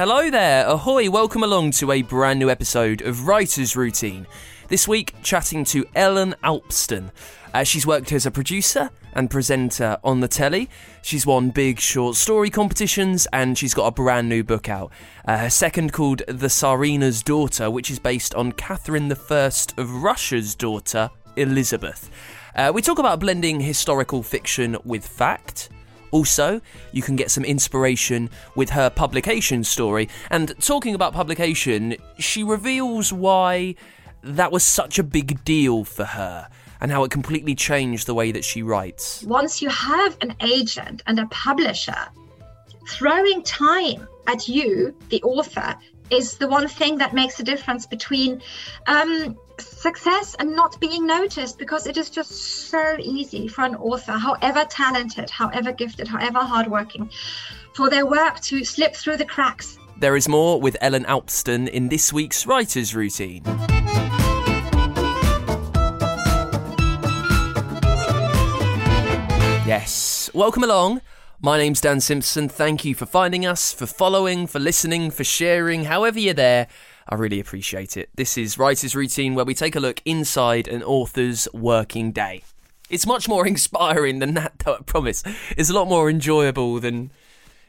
[0.00, 4.26] Hello there, ahoy, welcome along to a brand new episode of Writer's Routine.
[4.68, 7.10] This week, chatting to Ellen Alpsten.
[7.52, 10.70] Uh, she's worked as a producer and presenter on the telly.
[11.02, 14.90] She's won big short story competitions and she's got a brand new book out.
[15.26, 20.54] Uh, her second called The Tsarina's Daughter, which is based on Catherine I of Russia's
[20.54, 22.08] daughter, Elizabeth.
[22.56, 25.68] Uh, we talk about blending historical fiction with fact.
[26.10, 26.60] Also,
[26.92, 30.08] you can get some inspiration with her publication story.
[30.30, 33.74] And talking about publication, she reveals why
[34.22, 36.48] that was such a big deal for her
[36.80, 39.22] and how it completely changed the way that she writes.
[39.24, 42.08] Once you have an agent and a publisher
[42.88, 45.76] throwing time at you, the author,
[46.10, 48.42] is the one thing that makes a difference between
[48.86, 52.30] um, success and not being noticed because it is just
[52.70, 57.10] so easy for an author, however talented, however gifted, however hardworking,
[57.74, 59.78] for their work to slip through the cracks.
[59.98, 63.42] There is more with Ellen Alpsten in this week's Writer's Routine.
[69.66, 71.00] Yes, welcome along.
[71.42, 72.48] My name's Dan Simpson.
[72.48, 76.66] Thank you for finding us, for following, for listening, for sharing, however you're there.
[77.10, 78.08] I really appreciate it.
[78.14, 82.44] This is Writer's Routine, where we take a look inside an author's working day.
[82.88, 85.24] It's much more inspiring than that, though, I promise.
[85.56, 87.10] It's a lot more enjoyable than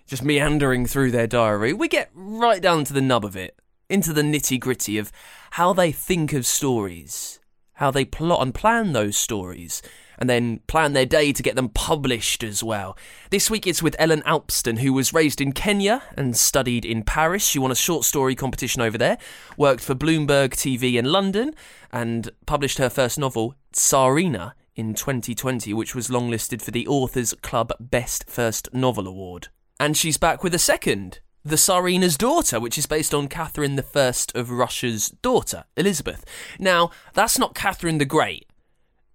[0.06, 1.74] just meandering through their diary.
[1.74, 3.58] We get right down to the nub of it,
[3.90, 5.12] into the nitty gritty of
[5.52, 7.40] how they think of stories,
[7.74, 9.82] how they plot and plan those stories,
[10.22, 12.96] and then plan their day to get them published as well.
[13.32, 17.44] This week it's with Ellen Alpsten, who was raised in Kenya and studied in Paris.
[17.44, 19.18] She won a short story competition over there,
[19.58, 21.56] worked for Bloomberg TV in London,
[21.92, 27.74] and published her first novel, Tsarina, in 2020, which was longlisted for the Authors Club
[27.80, 29.48] Best First Novel Award.
[29.80, 34.14] And she's back with a second, The Tsarina's Daughter, which is based on Catherine I
[34.36, 36.24] of Russia's daughter, Elizabeth.
[36.60, 38.46] Now, that's not Catherine the Great.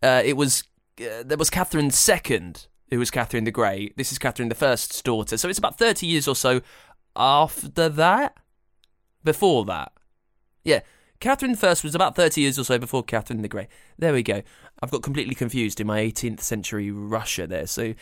[0.03, 0.65] Uh, it was
[1.01, 2.53] uh, there was Catherine II,
[2.91, 3.97] who was Catherine the Great.
[3.97, 5.37] This is Catherine I's daughter.
[5.37, 6.61] So it's about 30 years or so
[7.15, 8.37] after that?
[9.25, 9.93] Before that.
[10.62, 10.81] Yeah,
[11.21, 13.69] Catherine I was about 30 years or so before Catherine the Great.
[13.99, 14.43] There we go.
[14.82, 17.94] I've got completely confused in my 18th century Russia there, so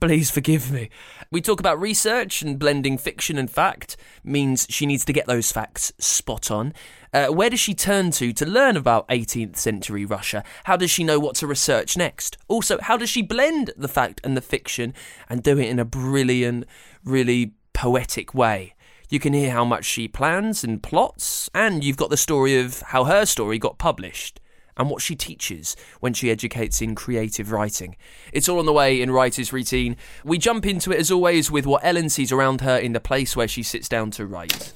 [0.00, 0.90] please forgive me.
[1.30, 5.52] We talk about research and blending fiction and fact means she needs to get those
[5.52, 6.74] facts spot on.
[7.14, 10.42] Uh, where does she turn to to learn about 18th century Russia?
[10.64, 12.36] How does she know what to research next?
[12.48, 14.94] Also, how does she blend the fact and the fiction
[15.28, 16.64] and do it in a brilliant,
[17.04, 18.74] really poetic way?
[19.08, 22.80] You can hear how much she plans and plots, and you've got the story of
[22.88, 24.40] how her story got published
[24.78, 27.96] and what she teaches when she educates in creative writing.
[28.32, 29.96] It's all on the way in Writer's Routine.
[30.24, 33.36] We jump into it as always with what Ellen sees around her in the place
[33.36, 34.72] where she sits down to write.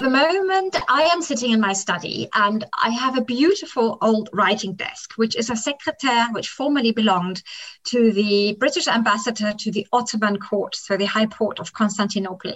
[0.00, 4.74] The moment I am sitting in my study and I have a beautiful old writing
[4.74, 7.42] desk, which is a secretaire which formerly belonged
[7.86, 12.54] to the British ambassador to the Ottoman court, so the High Porte of Constantinople.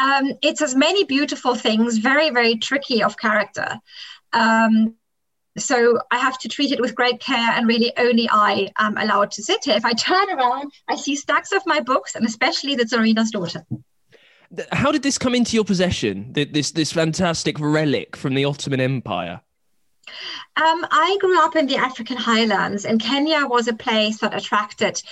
[0.00, 3.80] Um, it has many beautiful things, very, very tricky of character.
[4.32, 4.94] Um,
[5.58, 9.32] so I have to treat it with great care, and really only I am allowed
[9.32, 9.74] to sit here.
[9.74, 13.66] If I turn around, I see stacks of my books, and especially the Tsarina's daughter
[14.72, 16.32] how did this come into your possession?
[16.32, 19.40] This this fantastic relic from the Ottoman Empire.
[20.56, 25.02] Um, I grew up in the African highlands, and Kenya was a place that attracted,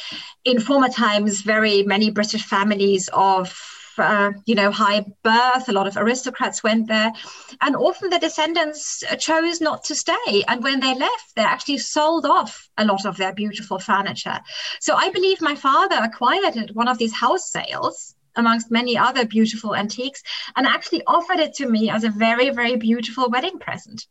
[0.45, 3.53] in former times, very many British families of
[3.99, 5.69] uh, you know, high birth.
[5.69, 7.13] A lot of aristocrats went there.
[7.61, 10.45] And often the descendants chose not to stay.
[10.49, 14.41] And when they left, they actually sold off a lot of their beautiful furniture.
[14.81, 19.25] So I believe my father acquired it one of these house sales amongst many other
[19.27, 20.23] beautiful antiques
[20.57, 24.07] and actually offered it to me as a very, very beautiful wedding present.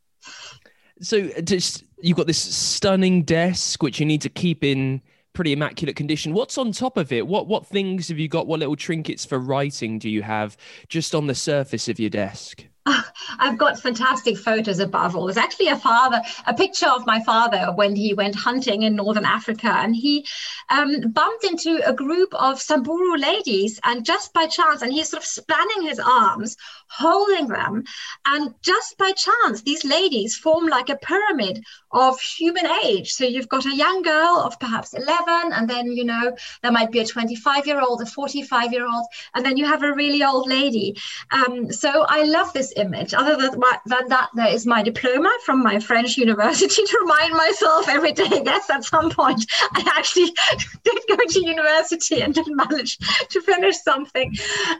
[1.02, 5.02] So just you've got this stunning desk which you need to keep in
[5.34, 6.34] pretty immaculate condition.
[6.34, 7.28] What's on top of it?
[7.28, 8.48] What what things have you got?
[8.48, 10.56] What little trinkets for writing do you have
[10.88, 12.66] just on the surface of your desk?
[13.40, 15.26] I've got fantastic photos above all.
[15.26, 19.26] There's actually a father, a picture of my father when he went hunting in northern
[19.26, 20.26] Africa, and he
[20.70, 25.24] um, bumped into a group of Samburu ladies, and just by chance, and he's sort
[25.24, 26.58] of spanning his arms,
[26.96, 27.84] holding them,
[28.26, 33.14] and just by chance, these ladies form like a pyramid of human age.
[33.14, 36.92] So you've got a young girl of perhaps 11, and then you know there might
[36.92, 40.24] be a 25 year old, a 45 year old, and then you have a really
[40.24, 40.96] old lady.
[41.32, 43.14] Um, so I love this image.
[43.14, 47.88] Other than, than that, there is my diploma from my French university to remind myself
[47.88, 48.42] every day.
[48.44, 50.34] Yes, at some point I actually
[50.84, 52.98] did go to university and didn't manage
[53.30, 54.34] to finish something,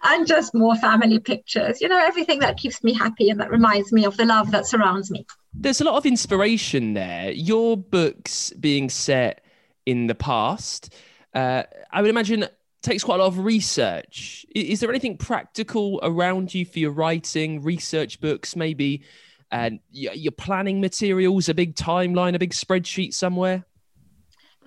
[0.04, 1.82] and just more family pictures.
[1.82, 4.68] You know, everything that keeps me happy and that reminds me of the love that
[4.68, 5.26] surrounds me.
[5.54, 7.32] There's a lot of inspiration there.
[7.32, 9.44] Your books being set
[9.86, 10.94] in the past.
[11.34, 12.48] Uh, I would imagine
[12.82, 14.46] takes quite a lot of research.
[14.54, 19.04] Is there anything practical around you for your writing, research books, maybe,
[19.52, 23.66] and your planning materials, a big timeline, a big spreadsheet somewhere?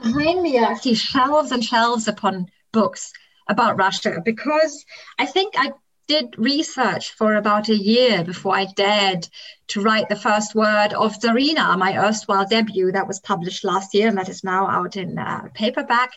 [0.03, 3.13] Behind me, see shelves and shelves upon books
[3.49, 4.85] about Russia because
[5.19, 5.73] I think I
[6.07, 9.29] did research for about a year before I dared
[9.69, 14.09] to write the first word of Tsarina, my erstwhile debut that was published last year
[14.09, 16.13] and that is now out in uh, paperback.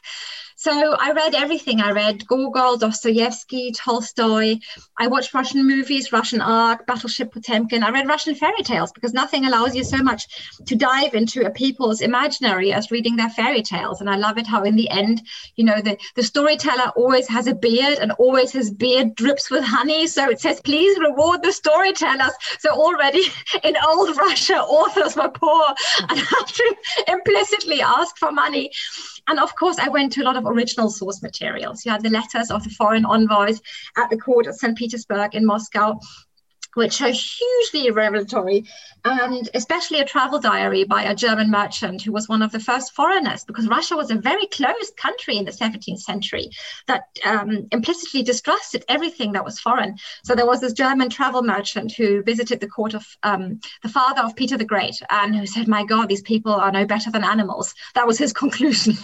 [0.60, 1.80] So I read everything.
[1.80, 4.58] I read Gogol, Dostoevsky, Tolstoy.
[4.98, 7.82] I watched Russian movies, Russian art, Battleship Potemkin.
[7.82, 10.28] I read Russian fairy tales because nothing allows you so much
[10.66, 14.02] to dive into a people's imaginary as reading their fairy tales.
[14.02, 15.22] And I love it how in the end,
[15.56, 19.64] you know, the, the storyteller always has a beard and always his beard drips with
[19.64, 20.08] honey.
[20.08, 22.34] So it says, please reward the storytellers.
[22.60, 23.24] So already
[23.64, 25.74] in old Russia, authors were poor
[26.10, 26.76] and had to
[27.40, 28.72] implicitly ask for money.
[29.28, 31.86] And of course, I went to a lot of original source materials.
[31.86, 33.62] You had the letters of the foreign envoys
[33.98, 34.78] at the court at St.
[34.78, 36.00] Petersburg in Moscow
[36.76, 38.66] which are hugely revelatory,
[39.06, 42.94] and especially a travel diary by a German merchant who was one of the first
[42.94, 46.50] foreigners, because Russia was a very closed country in the 17th century
[46.88, 49.98] that um, implicitly distrusted everything that was foreign.
[50.24, 54.22] So there was this German travel merchant who visited the court of um, the father
[54.22, 57.24] of Peter the Great, and who said, "My God, these people are no better than
[57.24, 58.98] animals." That was his conclusion.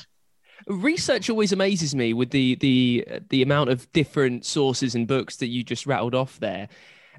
[0.67, 5.47] research always amazes me with the the the amount of different sources and books that
[5.47, 6.67] you just rattled off there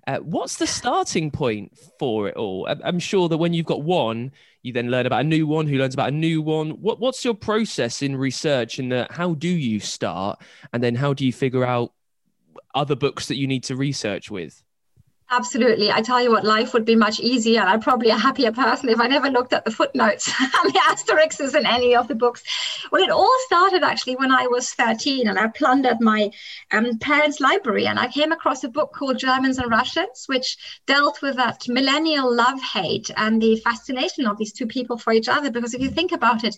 [0.06, 2.69] uh, what's the starting point for it all?
[2.85, 4.31] I'm sure that when you've got one,
[4.62, 6.70] you then learn about a new one who learns about a new one.
[6.82, 10.41] What, what's your process in research and uh, how do you start?
[10.73, 11.93] And then how do you figure out
[12.75, 14.62] other books that you need to research with?
[15.28, 15.90] Absolutely.
[15.90, 17.61] I tell you what, life would be much easier.
[17.61, 21.52] I'm probably a happier person if I never looked at the footnotes and the asterisks
[21.52, 22.44] in any of the books.
[22.93, 26.31] Well, it all started actually when I was 13 and I plundered my
[26.70, 31.20] um, parents' library and I came across a book called Germans and Russians, which dealt
[31.22, 35.51] with that millennial love hate and the fascination of these two people for each other.
[35.51, 36.56] Because if you think about it,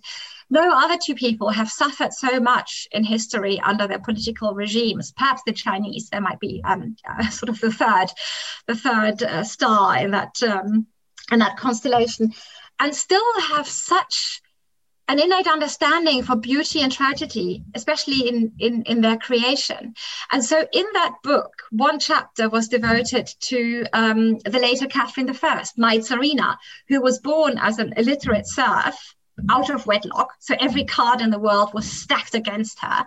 [0.51, 5.13] no other two people have suffered so much in history under their political regimes.
[5.13, 8.07] Perhaps the Chinese, there might be um, uh, sort of the third,
[8.67, 10.87] the third uh, star in that um,
[11.31, 12.33] in that constellation,
[12.81, 14.41] and still have such
[15.09, 19.95] an innate understanding for beauty and tragedy, especially in, in, in their creation.
[20.31, 25.65] And so in that book, one chapter was devoted to um, the later Catherine I,
[25.79, 29.15] my Tsarina, who was born as an illiterate serf
[29.51, 30.35] out of wedlock.
[30.39, 33.07] So every card in the world was stacked against her.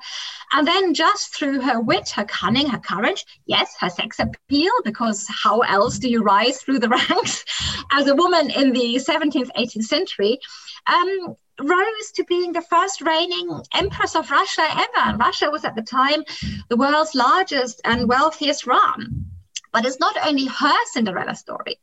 [0.52, 5.28] And then just through her wit, her cunning, her courage, yes, her sex appeal, because
[5.30, 7.46] how else do you rise through the ranks
[7.92, 10.40] as a woman in the 17th, 18th century?
[10.88, 15.10] Um, rose to being the first reigning empress of Russia ever.
[15.10, 16.24] And Russia was at the time
[16.70, 19.28] the world's largest and wealthiest realm.
[19.72, 21.80] But it's not only her Cinderella story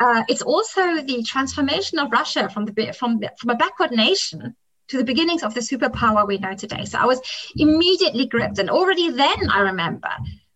[0.00, 4.54] uh, it's also the transformation of Russia from the from from a backward nation
[4.88, 6.84] to the beginnings of the superpower we know today.
[6.84, 7.20] So I was
[7.56, 10.10] immediately gripped, and already then I remember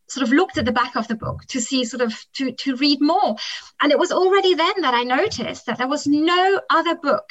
[0.09, 2.77] sort of looked at the back of the book to see sort of to to
[2.77, 3.37] read more,
[3.81, 7.25] and it was already then that I noticed that there was no other book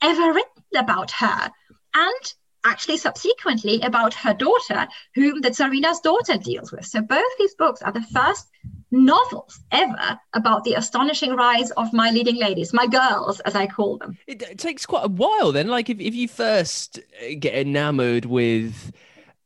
[0.00, 1.50] ever written about her,
[1.94, 2.34] and
[2.64, 6.84] actually subsequently about her daughter, whom the Tsarina's daughter deals with.
[6.84, 8.48] So both these books are the first
[8.90, 13.98] novels ever about the astonishing rise of my leading ladies, my girls, as I call
[13.98, 14.16] them.
[14.26, 15.68] It, it takes quite a while then.
[15.68, 18.92] Like if, if you first uh, get enamored with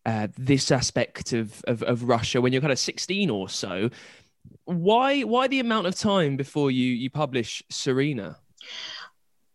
[0.07, 3.91] uh, this aspect of, of, of Russia when you're kind of 16 or so,
[4.65, 8.37] why why the amount of time before you you publish Tsarina?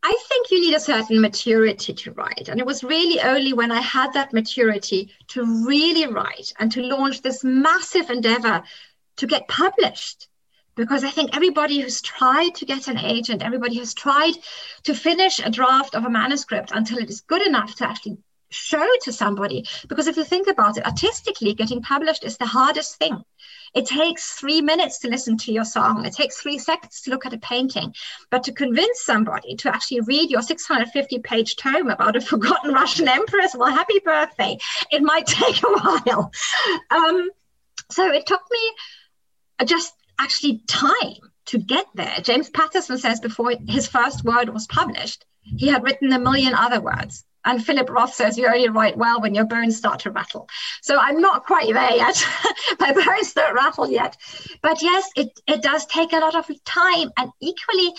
[0.03, 2.47] I think you need a certain maturity to write.
[2.47, 6.81] And it was really only when I had that maturity to really write and to
[6.81, 8.63] launch this massive endeavor
[9.17, 10.27] to get published.
[10.75, 14.35] Because I think everybody who's tried to get an agent, everybody who's tried
[14.83, 18.17] to finish a draft of a manuscript until it is good enough to actually
[18.49, 19.65] show to somebody.
[19.87, 23.23] Because if you think about it, artistically, getting published is the hardest thing.
[23.73, 26.05] It takes three minutes to listen to your song.
[26.05, 27.93] It takes three seconds to look at a painting.
[28.29, 33.07] But to convince somebody to actually read your 650 page tome about a forgotten Russian
[33.07, 34.57] empress, well, happy birthday,
[34.91, 36.31] it might take a while.
[36.91, 37.29] Um,
[37.89, 38.59] so it took me
[39.65, 42.17] just actually time to get there.
[42.21, 46.81] James Patterson says before his first word was published, he had written a million other
[46.81, 47.23] words.
[47.45, 50.49] And Philip Roth says you only write well when your bones start to rattle.
[50.81, 52.21] So I'm not quite there yet.
[52.79, 54.17] My bones don't rattle yet.
[54.61, 57.09] But yes, it, it does take a lot of time.
[57.15, 57.93] And equally,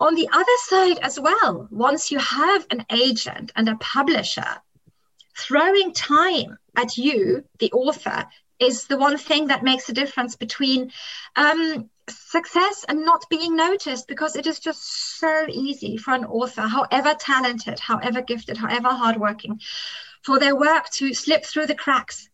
[0.00, 4.56] on the other side as well, once you have an agent and a publisher,
[5.36, 8.24] throwing time at you, the author,
[8.58, 10.92] is the one thing that makes a difference between
[11.36, 16.62] um, success and not being noticed because it is just so easy for an author,
[16.62, 19.60] however talented, however gifted, however hardworking,
[20.22, 22.28] for their work to slip through the cracks.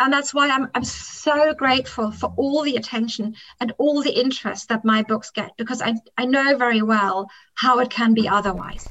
[0.00, 4.68] And that's why I'm, I'm so grateful for all the attention and all the interest
[4.68, 8.88] that my books get because I, I know very well how it can be otherwise.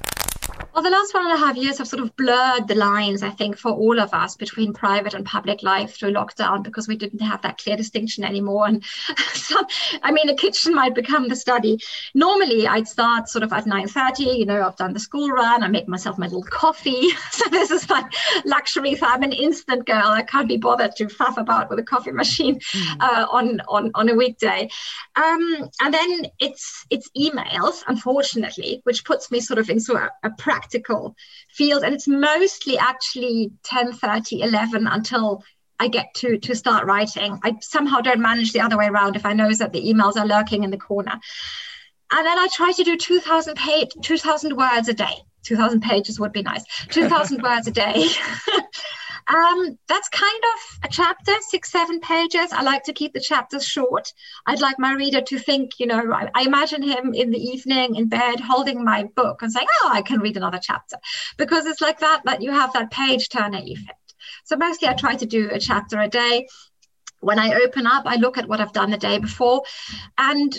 [0.74, 3.30] Well, the last one and a half years have sort of blurred the lines, I
[3.30, 7.20] think, for all of us between private and public life through lockdown because we didn't
[7.22, 8.66] have that clear distinction anymore.
[8.66, 8.84] And
[9.34, 9.68] some,
[10.02, 11.78] I mean, the kitchen might become the study.
[12.16, 15.68] Normally, I'd start sort of at 9.30, you know, I've done the school run, I
[15.68, 17.10] make myself my little coffee.
[17.32, 18.04] so this is my
[18.44, 18.96] luxury.
[18.96, 20.08] So I'm an instant girl.
[20.08, 22.98] I can't be bothered to faff about with a coffee machine mm.
[23.00, 24.70] uh, on, on, on a weekday.
[25.16, 30.10] Um, and then it's, it's emails, unfortunately, which puts me sort of in into a,
[30.24, 31.16] a practice practical
[31.50, 35.44] field and it's mostly actually 10 30 11 until
[35.80, 37.40] I get to to start writing.
[37.44, 40.26] I somehow don't manage the other way around if I know that the emails are
[40.26, 41.20] lurking in the corner.
[42.12, 45.16] And then I try to do 2,000 page, 2,000 words a day.
[45.44, 46.64] 2,000 pages would be nice.
[46.90, 48.06] 2,000 words a day.
[49.28, 52.52] Um, that's kind of a chapter, six, seven pages.
[52.52, 54.12] I like to keep the chapters short.
[54.46, 57.96] I'd like my reader to think, you know, I, I imagine him in the evening
[57.96, 60.98] in bed holding my book and saying, oh, I can read another chapter.
[61.38, 64.14] Because it's like that, that you have that page turner effect.
[64.46, 66.48] So mostly I try to do a chapter a day.
[67.20, 69.64] When I open up, I look at what I've done the day before.
[70.18, 70.58] And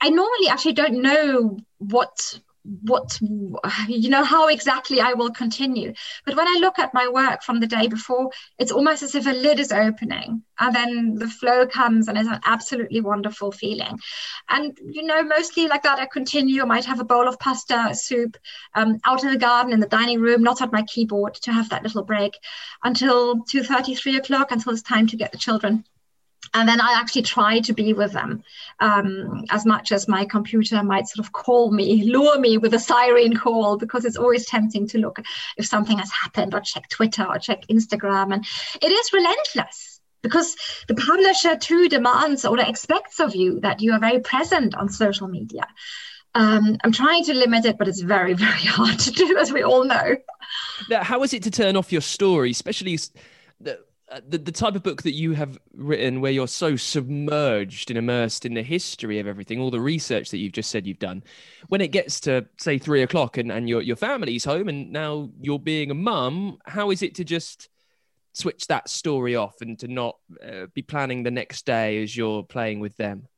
[0.00, 2.40] I normally actually don't know what
[2.82, 5.92] what you know how exactly i will continue.
[6.24, 9.26] But when i look at my work from the day before it's almost as if
[9.26, 13.98] a lid is opening and then the flow comes and it's an absolutely wonderful feeling.
[14.48, 16.62] And you know mostly like that i continue.
[16.62, 18.36] I might have a bowl of pasta soup
[18.74, 21.68] um, out in the garden in the dining room not at my keyboard to have
[21.70, 22.38] that little break
[22.84, 25.84] until 2.33 o'clock until it's time to get the children
[26.54, 28.42] and then I actually try to be with them
[28.80, 32.78] um, as much as my computer might sort of call me, lure me with a
[32.78, 35.20] siren call, because it's always tempting to look
[35.56, 38.32] if something has happened or check Twitter or check Instagram.
[38.32, 38.46] And
[38.80, 40.56] it is relentless because
[40.88, 45.28] the publisher too demands or expects of you that you are very present on social
[45.28, 45.66] media.
[46.34, 49.62] Um, I'm trying to limit it, but it's very, very hard to do, as we
[49.62, 50.16] all know.
[50.88, 52.98] Now, how is it to turn off your story, especially
[53.60, 57.90] the, uh, the, the type of book that you have written where you're so submerged
[57.90, 60.98] and immersed in the history of everything all the research that you've just said you've
[60.98, 61.22] done
[61.68, 65.28] when it gets to say three o'clock and, and your, your family's home and now
[65.42, 67.68] you're being a mum how is it to just
[68.32, 72.42] switch that story off and to not uh, be planning the next day as you're
[72.42, 73.28] playing with them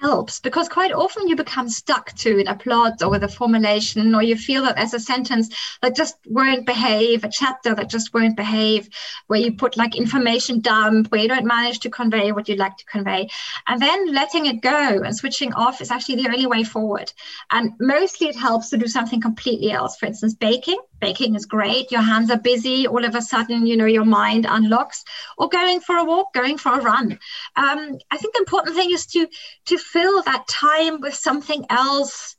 [0.00, 4.14] helps because quite often you become stuck to in a plot or with a formulation
[4.14, 5.48] or you feel that there's a sentence
[5.82, 8.88] that just won't behave a chapter that just won't behave
[9.26, 12.76] where you put like information dump where you don't manage to convey what you'd like
[12.76, 13.28] to convey.
[13.66, 17.12] And then letting it go and switching off is actually the only way forward.
[17.50, 21.90] And mostly it helps to do something completely else for instance baking baking is great
[21.90, 25.04] your hands are busy all of a sudden you know your mind unlocks
[25.36, 27.18] or going for a walk going for a run
[27.56, 29.26] um, i think the important thing is to
[29.64, 32.36] to fill that time with something else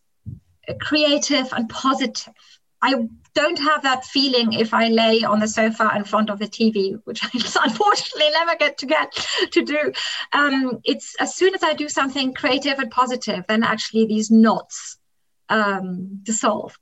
[0.79, 2.33] creative and positive
[2.81, 2.95] i
[3.39, 6.99] don't have that feeling if I lay on the sofa in front of the TV,
[7.05, 9.13] which I just unfortunately never get to get
[9.51, 9.93] to do.
[10.33, 14.97] Um, it's as soon as I do something creative and positive, then actually these knots
[15.47, 16.77] um, dissolve.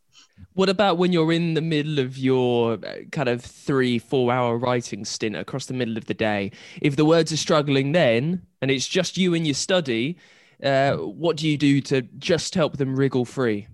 [0.58, 4.58] What about when you're in the middle of your uh, kind of three, four hour
[4.58, 6.52] writing stint across the middle of the day?
[6.82, 10.18] If the words are struggling then, and it's just you and your study,
[10.64, 13.68] uh, what do you do to just help them wriggle free?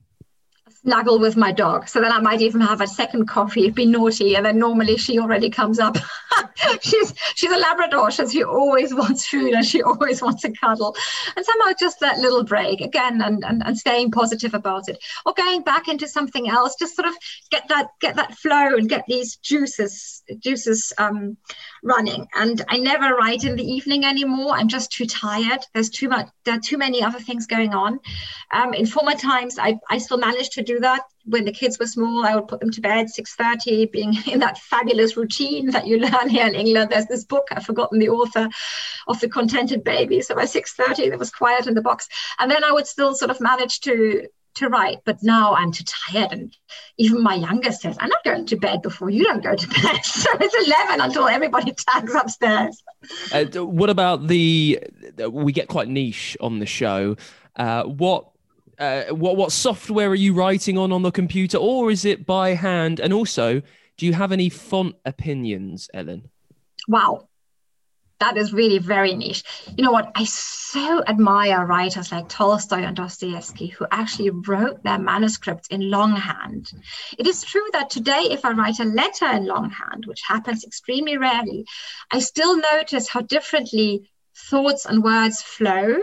[0.83, 1.87] Snuggle with my dog.
[1.87, 5.17] So then I might even have a second coffee, be naughty, and then normally she
[5.17, 5.97] already comes up.
[6.81, 10.95] she's she's a Labrador, so she always wants food and she always wants a cuddle.
[11.35, 15.01] And somehow just that little break again and, and, and staying positive about it.
[15.25, 17.15] Or going back into something else, just sort of
[17.49, 21.37] get that get that flow and get these juices juices um,
[21.83, 22.27] running.
[22.33, 24.53] And I never write in the evening anymore.
[24.53, 25.59] I'm just too tired.
[25.73, 27.99] There's too much there are too many other things going on.
[28.51, 31.87] Um, in former times I, I still managed to do that when the kids were
[31.87, 35.99] small i would put them to bed 6.30 being in that fabulous routine that you
[35.99, 38.49] learn here in england there's this book i've forgotten the author
[39.07, 42.07] of the contented baby so by 6.30 there was quiet in the box
[42.39, 45.83] and then i would still sort of manage to to write but now i'm too
[45.85, 46.31] tired.
[46.31, 46.57] And
[46.97, 49.99] even my youngest says i'm not going to bed before you don't go to bed.
[50.03, 52.81] So it's 11 until everybody tags upstairs.
[53.31, 54.79] Uh, what about the
[55.29, 57.15] we get quite niche on the show.
[57.55, 58.29] Uh, what
[58.79, 62.49] uh, what what software are you writing on on the computer, or is it by
[62.49, 62.99] hand?
[62.99, 63.61] And also,
[63.97, 66.29] do you have any font opinions, Ellen?
[66.87, 67.27] Wow,
[68.23, 69.43] that is really very niche.
[69.77, 70.09] You know what?
[70.15, 76.71] I so admire writers like Tolstoy and Dostoevsky who actually wrote their manuscripts in longhand.
[77.17, 81.17] It is true that today, if I write a letter in longhand, which happens extremely
[81.17, 81.65] rarely,
[82.11, 85.97] I still notice how differently thoughts and words flow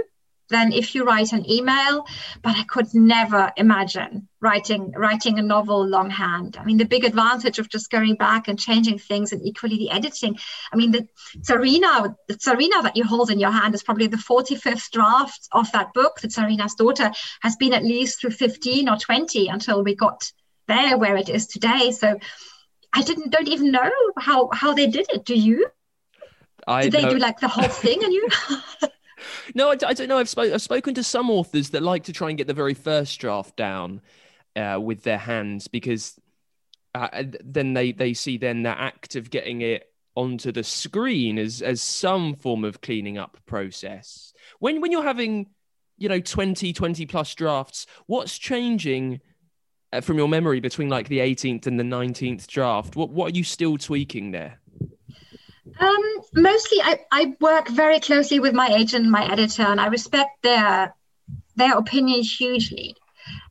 [0.50, 2.07] than if you write an email
[2.42, 6.57] but i could never imagine writing writing a novel longhand.
[6.59, 9.90] I mean the big advantage of just going back and changing things and equally the
[9.90, 10.38] editing.
[10.73, 11.07] I mean the
[11.38, 15.71] tsarina the tsarina that you hold in your hand is probably the 45th draft of
[15.73, 16.21] that book.
[16.21, 17.11] The tsarina's daughter
[17.42, 20.32] has been at least through 15 or 20 until we got
[20.67, 21.91] there where it is today.
[21.91, 22.19] So
[22.93, 25.25] i didn't don't even know how how they did it.
[25.25, 25.67] Do you?
[26.67, 27.10] I did they know.
[27.10, 28.28] do like the whole thing and you
[29.54, 30.19] no, I, I, don't know.
[30.19, 32.75] I've, spoke, I've spoken to some authors that like to try and get the very
[32.75, 34.00] first draft down
[34.56, 36.19] uh, with their hands because
[36.95, 41.63] uh, then they, they see then the act of getting it onto the screen as
[41.63, 44.32] as some form of cleaning up process.
[44.58, 45.47] When when you're having
[45.99, 49.21] you know 20 20 plus drafts, what's changing?
[49.93, 53.36] Uh, from your memory between like the 18th and the 19th draft what what are
[53.36, 54.59] you still tweaking there
[55.80, 56.02] um,
[56.34, 60.95] mostly, I, I work very closely with my agent, my editor, and I respect their
[61.56, 62.95] their opinion hugely.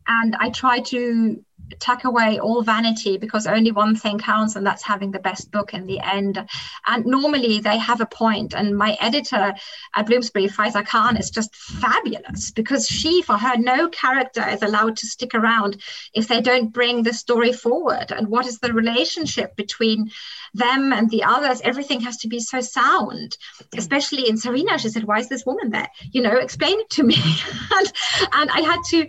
[0.08, 1.44] And I try to
[1.80, 5.74] tuck away all vanity because only one thing counts and that's having the best book
[5.74, 6.44] in the end.
[6.88, 9.54] And normally they have a point and my editor
[9.96, 14.98] at bloomsbury Faiza Khan is just fabulous because she for her no character is allowed
[14.98, 15.82] to stick around
[16.14, 18.12] if they don't bring the story forward.
[18.12, 20.12] And what is the relationship between
[20.54, 21.62] them and the others?
[21.62, 23.38] Everything has to be so sound
[23.78, 24.80] especially in Tsarina.
[24.80, 25.90] She said why is this woman there?
[26.12, 27.18] You know explain it to me.
[27.72, 27.94] And,
[28.34, 29.08] and i had to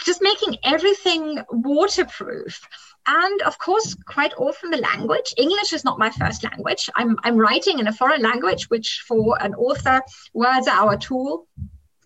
[0.00, 2.60] just making everything waterproof.
[3.06, 5.34] And of course quite often the language.
[5.36, 6.88] English is not my first language.
[6.96, 10.00] I'm, I'm writing in a foreign language which for an author
[10.32, 11.46] words are our tool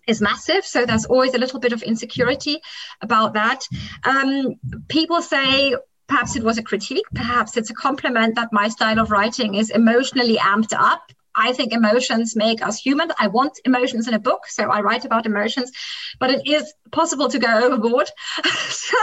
[0.07, 0.65] is massive.
[0.65, 2.61] So there's always a little bit of insecurity
[3.01, 3.63] about that.
[4.03, 4.55] Um,
[4.89, 5.75] people say
[6.07, 9.69] perhaps it was a critique perhaps it's a compliment that my style of writing is
[9.69, 13.11] emotionally amped up I think emotions make us human.
[13.17, 15.71] I want emotions in a book, so I write about emotions,
[16.19, 18.09] but it is possible to go overboard.
[18.69, 18.97] so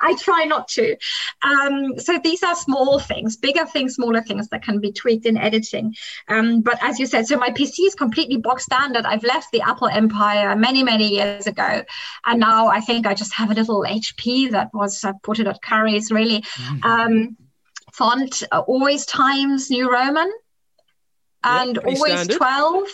[0.00, 0.96] I try not to.
[1.42, 5.36] Um, so these are small things, bigger things, smaller things that can be tweaked in
[5.36, 5.94] editing.
[6.28, 9.04] Um, but as you said, so my PC is completely box standard.
[9.04, 11.84] I've left the Apple empire many, many years ago.
[12.26, 15.46] And now I think I just have a little HP that was uh, put it
[15.46, 16.40] at Curry's really.
[16.40, 16.90] Mm-hmm.
[16.90, 17.36] Um,
[17.92, 20.32] font uh, always Times New Roman
[21.44, 22.36] and always standard.
[22.36, 22.88] 12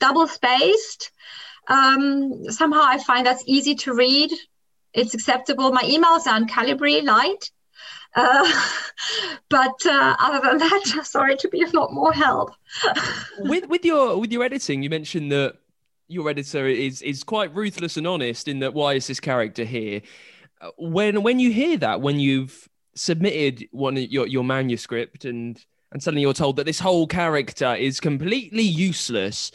[0.00, 1.10] double spaced.
[1.66, 4.30] Um, somehow i find that's easy to read.
[4.92, 5.72] It's acceptable.
[5.72, 7.50] My emails are in calibri light.
[8.14, 8.48] Uh,
[9.48, 12.52] but uh, other than that sorry to be of not more help.
[13.38, 15.56] With with your with your editing you mentioned that
[16.06, 20.02] your editor is is quite ruthless and honest in that why is this character here?
[20.60, 26.02] Uh, when when you hear that when you've submitted one your your manuscript and and
[26.02, 29.52] suddenly you're told that this whole character is completely useless.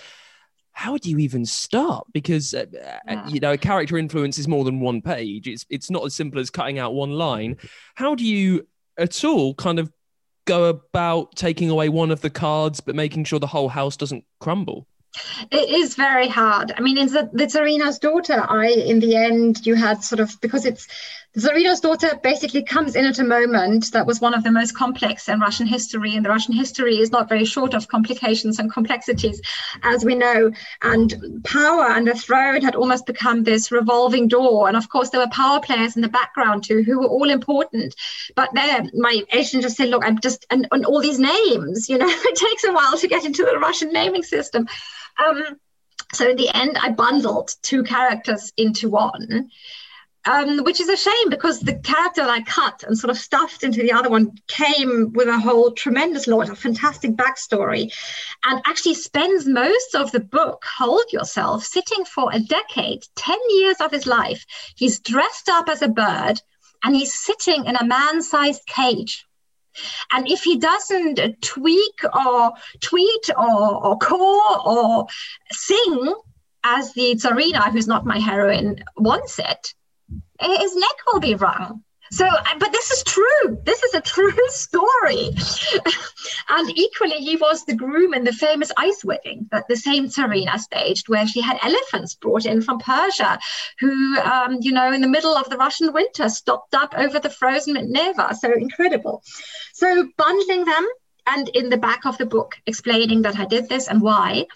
[0.71, 2.07] how do you even start?
[2.13, 3.27] Because uh, uh yeah.
[3.27, 5.47] you know, a character influence is more than one page.
[5.47, 7.57] It's it's not as simple as cutting out one line.
[7.95, 8.65] How do you
[8.97, 9.91] at all kind of
[10.45, 14.23] go about taking away one of the cards, but making sure the whole house doesn't
[14.39, 14.87] crumble?
[15.51, 16.71] It is very hard.
[16.77, 20.39] I mean, in the, the Tsarina's daughter, I, in the end, you had sort of,
[20.39, 20.87] because it's,
[21.33, 24.75] the Tsarina's daughter basically comes in at a moment that was one of the most
[24.75, 26.15] complex in Russian history.
[26.15, 29.39] And the Russian history is not very short of complications and complexities,
[29.83, 30.51] as we know.
[30.81, 34.67] And power and the throne had almost become this revolving door.
[34.67, 37.93] And of course, there were power players in the background too, who were all important.
[38.35, 41.99] But there, my agent just said, look, I'm just, and, and all these names, you
[41.99, 44.67] know, it takes a while to get into the Russian naming system.
[45.23, 45.43] Um,
[46.13, 49.51] so in the end, I bundled two characters into one.
[50.25, 53.63] Um, which is a shame because the character that I cut and sort of stuffed
[53.63, 57.91] into the other one came with a whole tremendous lot of fantastic backstory
[58.43, 63.77] and actually spends most of the book, Hold Yourself, sitting for a decade, 10 years
[63.79, 64.45] of his life.
[64.75, 66.41] He's dressed up as a bird
[66.83, 69.25] and he's sitting in a man sized cage
[70.11, 75.07] and if he doesn't tweak or tweet or, or call or
[75.51, 76.13] sing
[76.63, 79.73] as the Tsarina, who's not my heroine, wants it,
[80.39, 81.83] his neck will be wrung.
[82.11, 83.59] So, but this is true.
[83.63, 85.29] This is a true story.
[86.49, 90.57] and equally, he was the groom in the famous ice wedding that the same Tsarina
[90.57, 93.37] staged, where she had elephants brought in from Persia,
[93.79, 97.29] who, um, you know, in the middle of the Russian winter, stopped up over the
[97.29, 98.35] frozen Neva.
[98.39, 99.21] So incredible.
[99.73, 100.87] So, bundling them
[101.27, 104.47] and in the back of the book, explaining that I did this and why,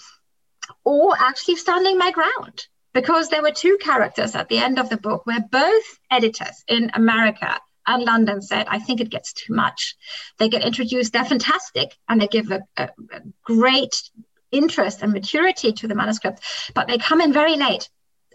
[0.83, 4.97] or actually standing my ground because there were two characters at the end of the
[4.97, 9.95] book where both editors in America and London said, I think it gets too much.
[10.37, 14.09] They get introduced, they're fantastic, and they give a, a, a great
[14.51, 16.41] interest and maturity to the manuscript,
[16.73, 17.89] but they come in very late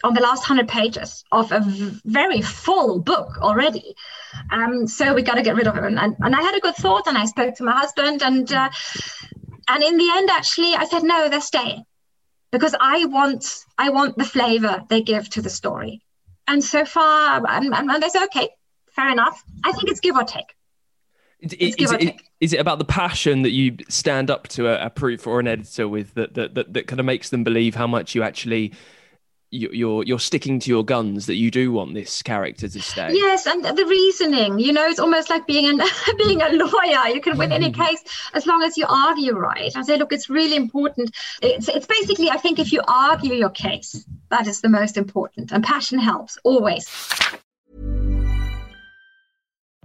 [0.05, 1.61] on the last 100 pages of a
[2.05, 3.95] very full book already.
[4.51, 5.99] Um, so we got to get rid of them.
[5.99, 8.71] And, and, I had a good thought and I spoke to my husband and uh,
[9.71, 11.85] and in the end, actually, I said, no, they're staying
[12.51, 16.03] because I want I want the flavor they give to the story.
[16.47, 18.49] And so far, and, and they say, okay,
[18.91, 19.43] fair enough.
[19.65, 20.55] I think it's give or take.
[21.41, 24.91] Is, is, it, is it about the passion that you stand up to a, a
[24.91, 27.87] proof or an editor with that, that, that, that kind of makes them believe how
[27.87, 28.73] much you actually
[29.51, 33.11] you're you're sticking to your guns that you do want this character to stay.
[33.13, 35.85] Yes, and the reasoning, you know, it's almost like being a
[36.19, 37.09] being a lawyer.
[37.09, 37.83] You can win any mm-hmm.
[37.83, 38.03] case
[38.35, 39.75] as long as you argue right.
[39.75, 41.15] I say, look, it's really important.
[41.43, 45.53] It's it's basically, I think, if you argue your case, that is the most important,
[45.53, 46.87] and passion helps always.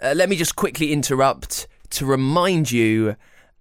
[0.00, 3.16] Uh, let me just quickly interrupt to remind you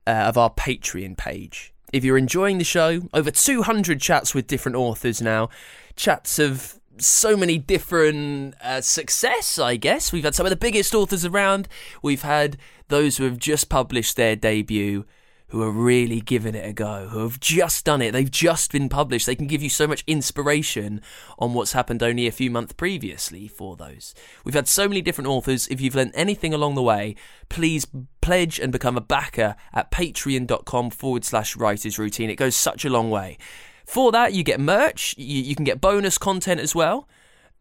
[0.06, 1.74] uh, of our Patreon page.
[1.92, 5.50] If you're enjoying the show, over 200 chats with different authors now,
[5.96, 10.12] chats of so many different uh, success, I guess.
[10.12, 11.68] We've had some of the biggest authors around.
[12.02, 12.58] We've had
[12.90, 15.06] those who have just published their debut
[15.50, 18.12] who are really giving it a go, who have just done it.
[18.12, 19.26] They've just been published.
[19.26, 21.02] They can give you so much inspiration
[21.40, 24.14] on what's happened only a few months previously for those.
[24.44, 25.68] We've had so many different authors.
[25.68, 27.16] If you've learned anything along the way,
[27.50, 27.88] please
[28.22, 32.30] pledge and become a backer at patreon.com forward slash writers routine.
[32.30, 33.38] It goes such a long way.
[33.86, 37.08] For that, you get merch, you, you can get bonus content as well.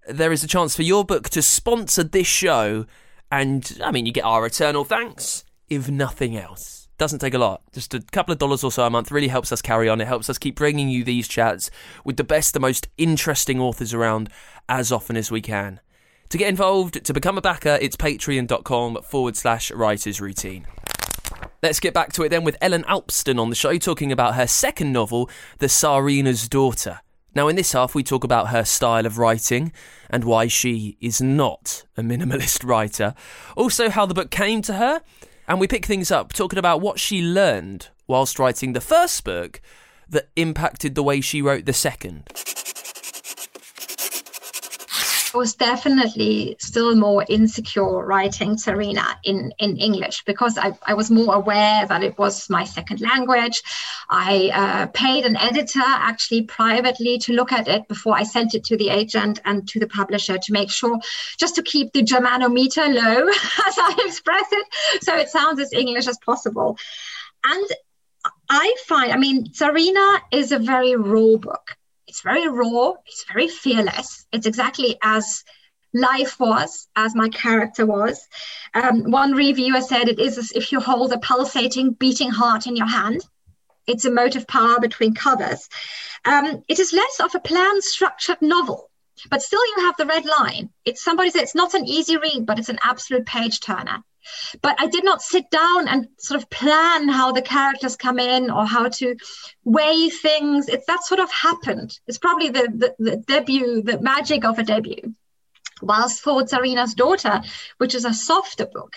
[0.09, 2.87] There is a chance for your book to sponsor this show
[3.31, 6.76] And I mean, you get our eternal thanks, if nothing else.
[6.99, 7.63] Doesn't take a lot.
[7.73, 10.01] Just a couple of dollars or so a month really helps us carry on.
[10.01, 11.71] It helps us keep bringing you these chats
[12.05, 14.31] with the best, the most interesting authors around
[14.69, 15.81] as often as we can.
[16.31, 20.67] To get involved, to become a backer, it's patreon.com forward slash writers routine.
[21.63, 24.47] Let's get back to it then with Ellen Alpsten on the show talking about her
[24.47, 27.01] second novel, The Tsarina's Daughter.
[27.35, 29.71] Now, in this half, we talk about her style of writing
[30.09, 33.15] and why she is not a minimalist writer.
[33.57, 35.03] Also, how the book came to her.
[35.49, 39.61] And we pick things up talking about what she learned whilst writing the first book
[40.09, 42.29] that impacted the way she wrote the second.
[45.37, 51.35] Was definitely still more insecure writing Tsarina in, in English because I, I was more
[51.35, 53.63] aware that it was my second language.
[54.09, 58.65] I uh, paid an editor actually privately to look at it before I sent it
[58.65, 60.99] to the agent and to the publisher to make sure,
[61.39, 63.29] just to keep the Germanometer low,
[63.69, 64.67] as I express it,
[65.03, 66.79] so it sounds as English as possible.
[67.45, 67.67] And
[68.49, 71.77] I find, I mean, Tsarina is a very raw book
[72.17, 74.25] it's very raw, it's very fearless.
[74.33, 75.45] It's exactly as
[75.93, 78.27] life was, as my character was.
[78.73, 82.75] Um, one reviewer said it is as if you hold a pulsating, beating heart in
[82.75, 83.21] your hand.
[83.87, 85.69] It's a motive power between covers.
[86.25, 88.91] Um, it is less of a planned, structured novel,
[89.29, 90.71] but still you have the red line.
[90.87, 94.03] It's somebody said it's not an easy read, but it's an absolute page turner.
[94.63, 98.51] But I did not sit down and sort of plan how the characters come in
[98.51, 99.17] or how to
[99.65, 100.69] weigh things.
[100.69, 101.99] It, that sort of happened.
[102.07, 105.15] It's probably the, the, the debut, the magic of a debut.
[105.83, 107.43] Whilst for Tsarina's daughter,
[107.79, 108.97] which is a softer book,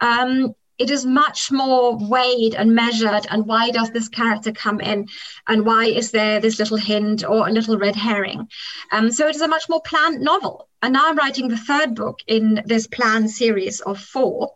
[0.00, 5.06] um, it is much more weighed and measured and why does this character come in
[5.46, 8.48] and why is there this little hint or a little red herring
[8.90, 11.94] um, so it is a much more planned novel and now i'm writing the third
[11.94, 14.52] book in this planned series of four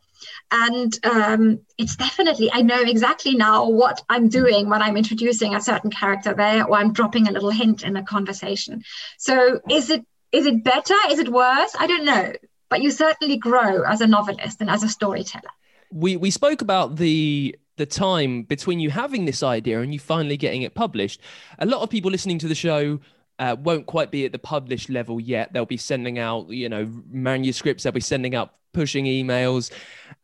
[0.50, 5.60] and um, it's definitely i know exactly now what i'm doing when i'm introducing a
[5.60, 8.82] certain character there or i'm dropping a little hint in a conversation.
[9.18, 10.94] So is it is it better?
[11.10, 11.74] Is it worse?
[11.78, 12.32] I don't know.
[12.68, 15.50] But you certainly grow as a novelist and as a storyteller.
[15.90, 20.36] We we spoke about the the time between you having this idea and you finally
[20.36, 21.20] getting it published.
[21.58, 23.00] A lot of people listening to the show
[23.38, 25.52] uh, won't quite be at the published level yet.
[25.52, 27.84] They'll be sending out, you know, manuscripts.
[27.84, 29.70] They'll be sending out pushing emails.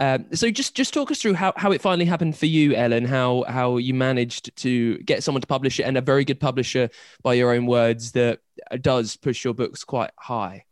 [0.01, 3.05] Um, so just just talk us through how, how it finally happened for you, Ellen.
[3.05, 6.91] How how you managed to get someone to publish it, and a very good publisher,
[7.23, 8.41] by your own words, that
[8.81, 10.65] does push your books quite high.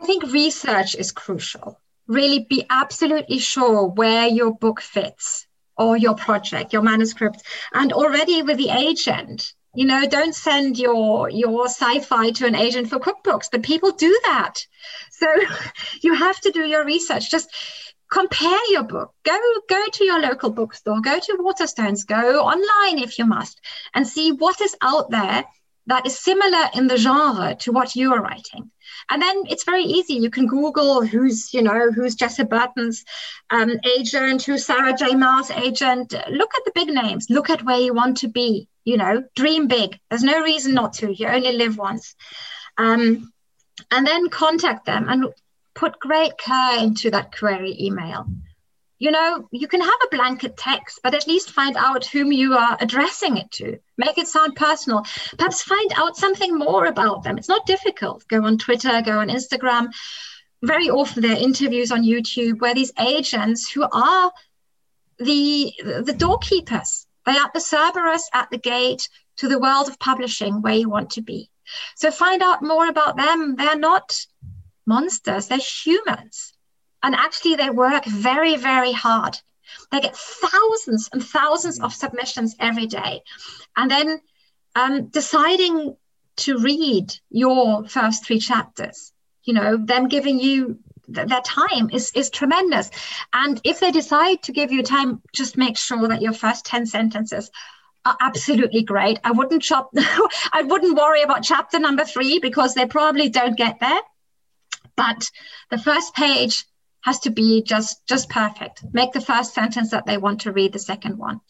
[0.00, 1.80] I think research is crucial.
[2.06, 8.42] Really, be absolutely sure where your book fits or your project, your manuscript, and already
[8.42, 13.48] with the agent you know don't send your your sci-fi to an agent for cookbooks
[13.50, 14.66] but people do that.
[15.12, 15.26] So
[16.02, 17.30] you have to do your research.
[17.30, 17.50] Just
[18.10, 19.12] compare your book.
[19.24, 21.00] Go go to your local bookstore.
[21.00, 22.06] Go to waterstones.
[22.06, 23.60] Go online if you must
[23.94, 25.44] and see what is out there
[25.86, 28.70] that is similar in the genre to what you are writing.
[29.10, 30.14] And then it's very easy.
[30.14, 33.04] You can google who's you know who's jessie burton's
[33.50, 35.14] um, agent who's sarah j.
[35.14, 36.12] Maas agent.
[36.30, 37.26] Look at the big names.
[37.28, 39.98] Look at where you want to be you know dream big.
[40.08, 41.12] There's no reason not to.
[41.12, 42.14] You only live once.
[42.78, 43.32] Um,
[43.90, 45.26] and then contact them and
[45.74, 48.26] put great care into that query email.
[48.98, 52.54] You know you can have a blanket text but at least find out whom you
[52.54, 53.78] are addressing it to.
[53.96, 55.06] Make it sound personal.
[55.38, 57.38] Perhaps find out something more about them.
[57.38, 58.26] It's not difficult.
[58.28, 59.88] Go on twitter go on instagram.
[60.62, 64.32] Very often there are interviews on youtube where these agents who are
[65.18, 67.06] the the doorkeepers
[67.38, 71.22] are the Cerberus at the gate to the world of publishing where you want to
[71.22, 71.50] be.
[71.96, 73.56] So find out more about them.
[73.56, 74.18] They're not
[74.86, 76.52] monsters, they're humans.
[77.02, 79.38] And actually, they work very, very hard.
[79.90, 83.22] They get thousands and thousands of submissions every day.
[83.76, 84.20] And then
[84.74, 85.96] um, deciding
[86.38, 89.12] to read your first three chapters,
[89.44, 90.78] you know, them giving you
[91.12, 92.90] their time is is tremendous.
[93.32, 96.86] And if they decide to give you time just make sure that your first 10
[96.86, 97.50] sentences
[98.04, 99.18] are absolutely great.
[99.24, 99.90] I wouldn't chop
[100.52, 104.00] i wouldn't worry about chapter number three because they probably don't get there.
[104.96, 105.30] But
[105.70, 106.64] the first page
[107.02, 108.84] has to be just just perfect.
[108.92, 111.40] Make the first sentence that they want to read the second one.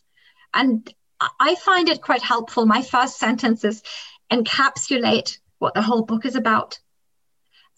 [0.55, 0.93] And
[1.39, 2.65] i find it quite helpful.
[2.67, 3.83] My first sentences
[4.33, 6.79] encapsulate what the whole book is about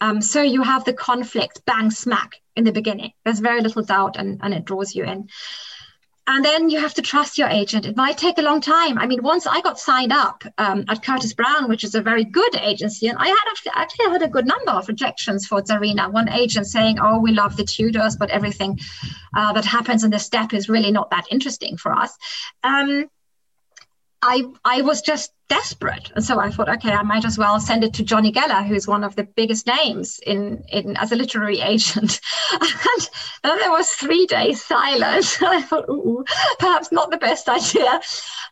[0.02, 3.12] um, so you have the conflict bang smack in the beginning.
[3.24, 5.28] There's very little doubt and, and it draws you in.
[6.26, 7.86] and then you have to trust your agent.
[7.86, 8.98] It might take a long time.
[8.98, 12.24] I mean, once I got signed up um, at Curtis Brown, which is a very
[12.24, 13.46] good agency, and I had
[13.80, 16.12] actually, had a good number of rejections for Tsarina.
[16.12, 18.78] One agent saying, "Oh, we love the Tudors, but everything
[19.36, 22.12] uh, that happens in the steppe is really not that interesting for us."
[22.62, 23.08] Um,
[24.22, 27.82] I I was just desperate, and so I thought, okay, I might as well send
[27.82, 31.60] it to Jonny Geller, who's one of the biggest names in in as a literary
[31.60, 32.20] agent.
[32.60, 33.08] and
[33.42, 36.24] then there was three days silence, I thought, ooh,
[36.58, 38.00] perhaps not the best idea.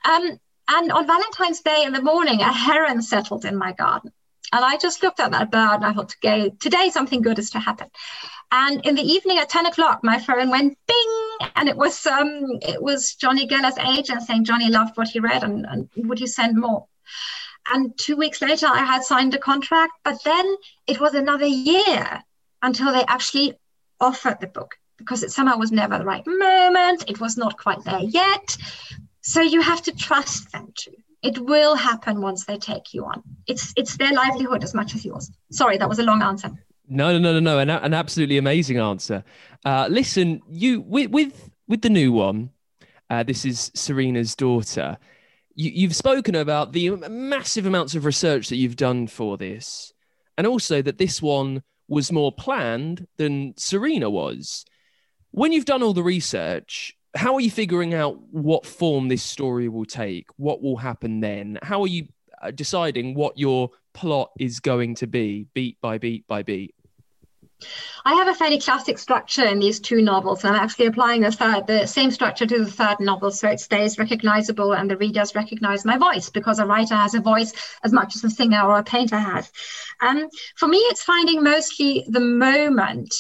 [0.05, 4.13] Um, and on Valentine's Day in the morning, a heron settled in my garden.
[4.53, 7.51] And I just looked at that bird and I thought, okay, today something good is
[7.51, 7.89] to happen.
[8.53, 12.59] And in the evening at 10 o'clock, my phone went bing, and it was um,
[12.63, 16.27] it was Jonny Geller's agent saying Jonny loved what he read, and, and would you
[16.27, 16.87] send more?
[17.73, 22.23] And two weeks later, I had signed a contract, but then it was another year
[22.63, 23.55] until they actually
[24.01, 27.05] offered the book because it somehow was never the right moment.
[27.09, 28.57] It was not quite there yet.
[29.23, 30.95] So you have to trust them too.
[31.23, 33.23] It will happen once they take you on.
[33.47, 35.31] It's it's their livelihood as much as yours.
[35.53, 36.51] Sorry, that was a long answer.
[36.93, 37.59] No, no, no, no, no.
[37.61, 39.23] An, an absolutely amazing answer.
[39.65, 42.51] Uh, listen, you with with with the new one.
[43.09, 44.99] Uh, this is Tsarina's daughter.
[45.55, 49.93] You, you've spoken about the massive amounts of research that you've done for this,
[50.37, 54.65] and also that this one was more planned than Tsarina was.
[55.31, 59.69] When you've done all the research, how are you figuring out what form this story
[59.69, 60.27] will take?
[60.39, 61.61] What will happen then?
[61.63, 62.09] How are you
[62.43, 66.75] uh, deciding what your plot is going to be, beat by beat by beat?
[68.05, 71.31] I have a fairly classic structure in these two novels, and I'm actually applying the
[71.31, 75.35] third, the same structure to the third novel, so it stays recognizable and the readers
[75.35, 77.53] recognize my voice because a writer has a voice
[77.85, 79.51] as much as a singer or a painter has.
[80.01, 83.15] Um, for me, it's finding mostly the moment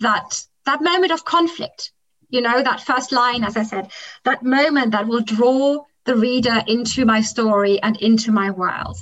[0.00, 1.92] that that moment of conflict.
[2.28, 3.90] You know, that first line, as I said,
[4.24, 8.96] that moment that will draw the reader into my story and into my world.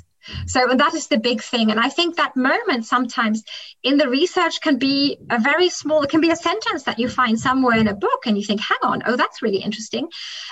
[0.47, 1.71] So, that is the big thing.
[1.71, 3.43] And I think that moment sometimes
[3.83, 7.09] in the research can be a very small, it can be a sentence that you
[7.09, 10.09] find somewhere in a book and you think, hang on, oh, that's really interesting.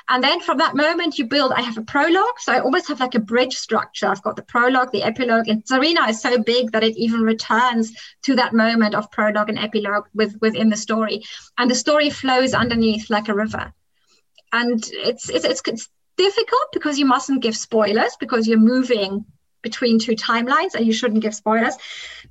[0.08, 2.38] And then from that moment, you build, I have a prologue.
[2.38, 4.06] So I almost have like a bridge structure.
[4.06, 7.92] I've got the prologue, the epilogue, and Tsarina is so big that it even returns
[8.22, 11.24] to that moment of prologue and epilogue with, within the story.
[11.56, 13.72] And the story flows underneath like a river.
[14.52, 19.24] And it's, it's, it's, it's difficult because you mustn't give spoilers because you're moving
[19.62, 21.76] between two timelines and you shouldn't give spoilers.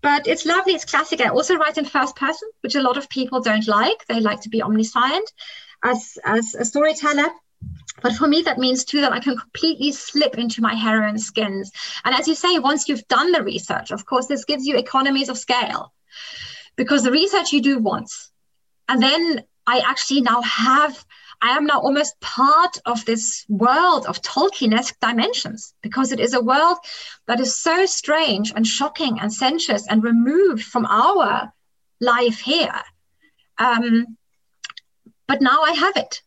[0.02, 1.22] But it's lovely, it's classic.
[1.22, 4.06] I also write in first person, which a lot of people don't like.
[4.08, 5.32] They like to be omniscient
[5.84, 7.30] as, as a storyteller.
[8.02, 11.72] But for me, that means too that I can completely slip into my heroine skins.
[12.06, 15.30] And as you say, once you've done the research, of course, this gives you economies
[15.30, 15.94] of scale
[16.76, 18.32] because the research you do once.
[18.88, 21.06] And then I actually now have
[21.42, 26.42] I am now almost part of this world of Tolkienesque dimensions because it is a
[26.42, 26.78] world
[27.28, 31.54] that is so strange and shocking and sensuous and removed from our
[32.02, 32.82] life here.
[33.58, 34.18] Um,
[35.28, 36.22] but now I have it.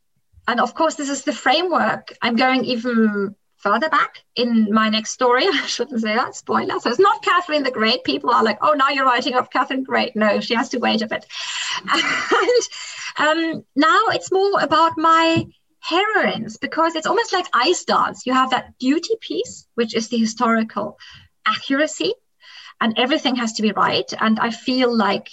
[0.47, 2.13] And of course, this is the framework.
[2.23, 5.45] I'm going even further back in my next story.
[5.53, 6.81] I shouldn't say that, spoiler.
[6.81, 8.05] So it's not Catherine the Great.
[8.05, 10.17] People are like, oh, now you're writing of Catherine Great.
[10.17, 11.27] No, she has to wait a bit.
[13.19, 15.47] and um, now it's more about my
[15.81, 18.27] heroines because it's almost like Ice Dance.
[18.27, 20.99] You have that duty piece, which is the historical
[21.47, 22.15] accuracy,
[22.81, 24.11] and everything has to be right.
[24.21, 25.31] And I feel like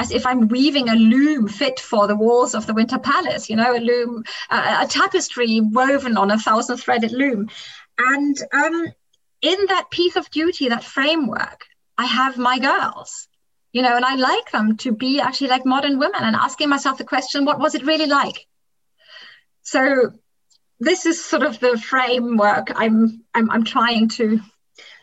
[0.00, 3.56] as if I'm weaving a loom fit for the walls of the Winter Palace, you
[3.56, 7.50] know, a loom, uh, a tapestry woven on a thousand threaded loom.
[7.98, 8.86] And um,
[9.42, 11.66] in that piece of duty, that framework,
[11.98, 13.28] I have my girls
[13.72, 16.98] you know and i like them to be actually like modern women and asking myself
[16.98, 18.46] the question what was it really like
[19.62, 20.10] so
[20.80, 24.40] this is sort of the framework i'm i'm, I'm trying to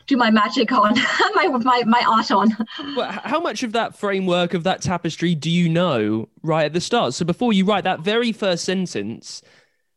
[0.08, 0.96] do my magic on
[1.36, 2.56] my, my my art on
[2.96, 6.82] well, how much of that framework of that tapestry do you know right at the
[6.82, 9.42] start so before you write that very first sentence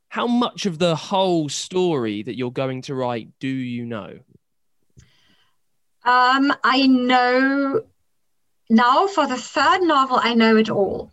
[0.09, 4.19] how much of the whole story that you're going to write do you know
[6.05, 7.83] um, I know
[8.71, 11.11] now for the third novel, I know it all.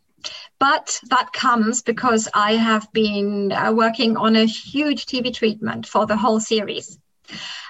[0.60, 6.06] But that comes because I have been uh, working on a huge TV treatment for
[6.06, 6.98] the whole series.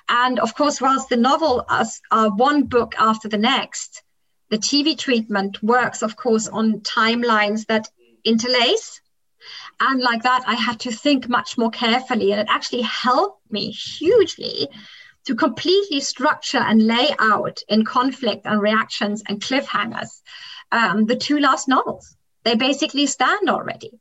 [0.10, 4.04] And of course, whilst the novel is uh, one book after the next,
[4.50, 7.90] the TV treatment works, of course, on timelines that
[8.24, 9.02] interlace.
[9.80, 12.32] And like that, I had to think much more carefully.
[12.32, 14.70] And it actually helped me hugely
[15.26, 20.22] to completely structure and lay out in conflict and reactions and cliffhangers
[20.72, 22.16] um, the two last novels.
[22.44, 24.00] They basically stand already.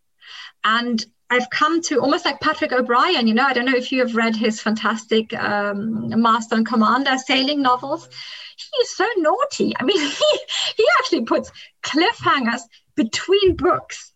[0.62, 3.26] And I've come to almost like Patrick O'Brian.
[3.26, 7.18] You know, I don't know if you have read his fantastic um, Master and Commander
[7.18, 8.08] sailing novels.
[8.56, 9.72] He is so naughty.
[9.78, 10.38] I mean, he,
[10.76, 11.50] he actually puts
[11.82, 12.60] cliffhangers
[12.94, 14.12] between books,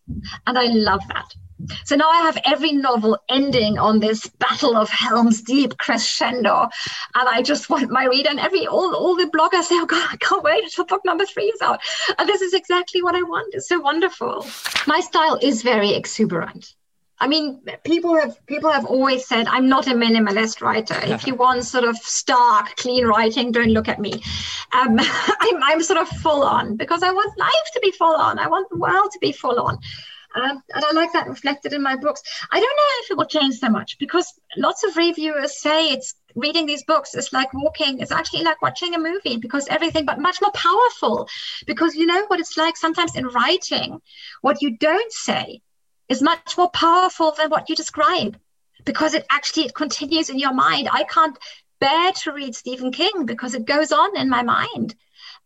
[0.47, 1.35] and I love that.
[1.85, 6.69] So now I have every novel ending on this battle of Helm's Deep crescendo,
[7.15, 10.07] and I just want my reader and every all, all the bloggers say, "Oh God,
[10.11, 11.79] I can't wait until book number three is out,"
[12.17, 13.53] and this is exactly what I want.
[13.53, 14.45] It's so wonderful.
[14.87, 16.73] My style is very exuberant.
[17.21, 20.95] I mean, people have people have always said I'm not a minimalist writer.
[21.03, 24.13] if you want sort of stark, clean writing, don't look at me.
[24.73, 28.39] Um, I'm, I'm sort of full on because I want life to be full on.
[28.39, 29.77] I want the world to be full on.
[30.33, 32.23] Um, and I like that reflected in my books.
[32.51, 36.15] I don't know if it will change so much because lots of reviewers say it's
[36.33, 40.19] reading these books is like walking, it's actually like watching a movie because everything, but
[40.19, 41.27] much more powerful.
[41.67, 44.01] Because you know what it's like sometimes in writing,
[44.41, 45.61] what you don't say
[46.11, 48.37] is much more powerful than what you describe
[48.83, 50.89] because it actually it continues in your mind.
[50.91, 51.37] I can't
[51.79, 54.93] bear to read Stephen King because it goes on in my mind.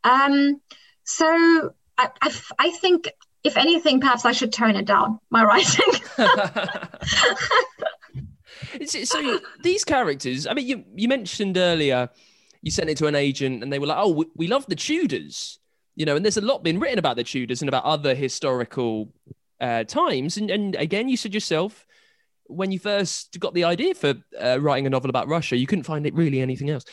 [0.03, 0.59] Um,
[1.03, 3.11] so I, I, I think
[3.43, 5.93] if anything, perhaps I should tone it down, my writing.
[9.05, 12.09] so these characters, I mean, you, you mentioned earlier,
[12.63, 14.75] you sent it to an agent and they were like, oh, we, we love the
[14.75, 15.59] Tudors,
[15.95, 19.13] you know, and there's a lot been written about the Tudors and about other historical
[19.59, 20.37] uh, times.
[20.37, 21.85] And, and again, you said yourself,
[22.47, 25.83] when you first got the idea for uh, writing a novel about Russia, you couldn't
[25.83, 26.85] find it really anything else.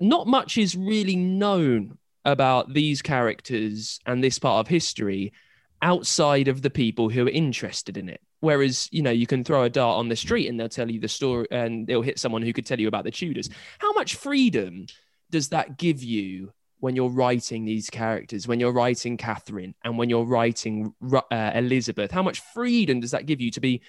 [0.00, 5.32] Not much is really known about these characters and this part of history
[5.82, 8.20] outside of the people who are interested in it.
[8.40, 11.00] Whereas, you know, you can throw a dart on the street and they'll tell you
[11.00, 13.48] the story and they'll hit someone who could tell you about the Tudors.
[13.78, 14.86] How much freedom
[15.30, 16.52] does that give you
[16.84, 22.10] when you're writing these characters, when you're writing Catherine and when you're writing uh, Elizabeth?
[22.10, 23.80] How much freedom does that give you to be,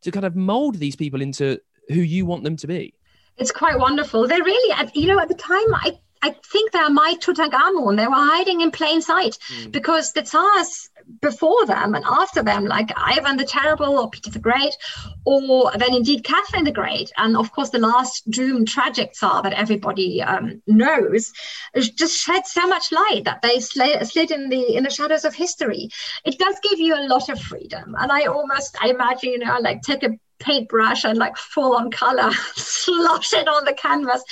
[0.00, 2.94] to kind of mold these people into who you want them to be?
[3.36, 4.26] It's quite wonderful.
[4.26, 7.96] They're really, you know, at the time, I I think they're my Tutankhamun.
[7.96, 9.72] They were hiding in plain sight mm.
[9.72, 10.90] because the Tsars
[11.20, 14.76] before them and after them, like Ivan the Terrible or Peter the Great,
[15.24, 19.54] or then indeed Catherine the Great, and of course the last doomed tragic Tsar that
[19.54, 21.32] everybody um, knows,
[21.76, 25.34] just shed so much light that they slid, slid in the in the shadows of
[25.34, 25.88] history.
[26.24, 29.58] It does give you a lot of freedom, and I almost I imagine you know
[29.60, 34.22] like take a paintbrush and like full on color, slosh it on the canvas,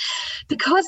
[0.47, 0.87] because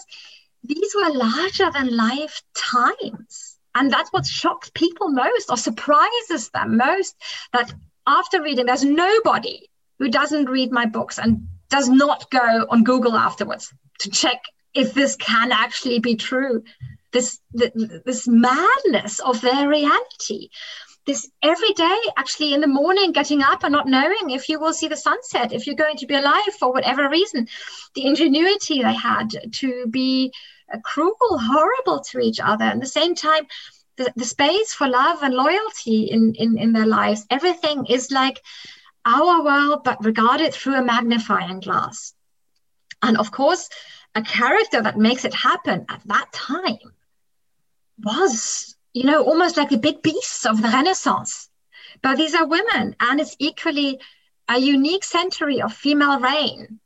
[0.63, 3.57] these were larger than life times.
[3.73, 7.15] And that's what shocks people most or surprises them most
[7.53, 7.73] that
[8.05, 13.15] after reading, there's nobody who doesn't read my books and does not go on Google
[13.15, 14.41] afterwards to check
[14.73, 16.63] if this can actually be true.
[17.13, 20.49] This, this madness of their reality
[21.05, 24.73] this every day, actually in the morning, getting up and not knowing if you will
[24.73, 27.47] see the sunset, if you're going to be alive for whatever reason.
[27.95, 30.31] The ingenuity they had to be
[30.83, 32.65] cruel, horrible to each other.
[32.65, 33.47] At the same time,
[33.97, 38.41] the, the space for love and loyalty in, in, in their lives, everything is like
[39.05, 42.13] our world, but regarded through a magnifying glass.
[43.01, 43.69] And of course,
[44.13, 46.77] a character that makes it happen at that time
[48.03, 51.49] was you know, almost like the big beasts of the Renaissance.
[52.01, 53.99] But these are women, and it's equally
[54.47, 56.79] a unique century of female reign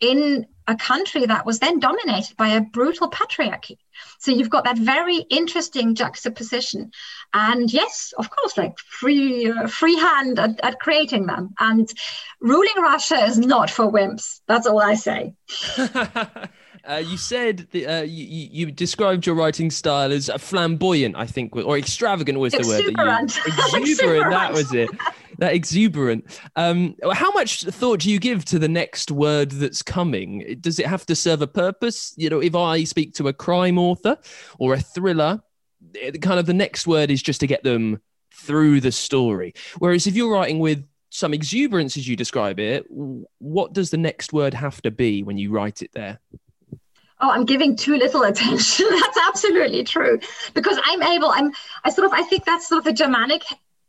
[0.00, 3.78] in a country that was then dominated by a brutal patriarchy.
[4.18, 6.90] So you've got that very interesting juxtaposition,
[7.32, 11.54] and yes, of course, like free uh, free hand at, at creating them.
[11.58, 11.88] And
[12.40, 14.40] ruling Russia is not for wimps.
[14.48, 15.34] That's all I say.
[16.86, 21.56] Uh, you said the, uh, you, you, described your writing style as flamboyant, I think,
[21.56, 22.94] or extravagant was the word.
[22.94, 24.90] That you, exuberant, exuberant, that was it.
[25.38, 26.40] That exuberant.
[26.54, 30.58] Um, how much thought do you give to the next word that's coming?
[30.60, 32.14] Does it have to serve a purpose?
[32.16, 34.16] You know, if I speak to a crime author
[34.58, 35.42] or a thriller,
[36.20, 38.00] kind of the next word is just to get them
[38.32, 39.54] through the story.
[39.78, 44.32] Whereas if you're writing with some exuberance as you describe it, what does the next
[44.32, 46.20] word have to be when you write it there?
[47.20, 48.86] Oh i'm giving too little attention.
[48.90, 50.18] That's absolutely true.
[50.54, 51.52] Because i'm able i'm
[51.84, 53.42] i sort of i think that's sort of a germanic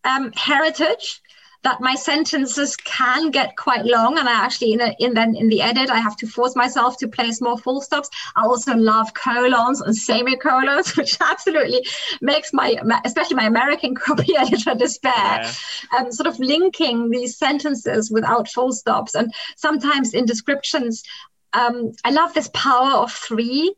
[0.03, 1.21] um, heritage
[1.63, 4.17] that my sentences can get quite long.
[4.17, 6.97] And i actually in, a, in then in the edit i have to force myself
[6.97, 8.09] to place more full stops.
[8.35, 11.85] I also love colons and semicolons which absolutely
[12.21, 12.75] makes my
[13.05, 15.13] especially my american copy editor despair.
[15.13, 15.51] Yeah.
[15.97, 19.15] um, sort of linking these sentences without full stops.
[19.15, 21.03] And sometimes in descriptions
[21.53, 23.73] um, I love this power of three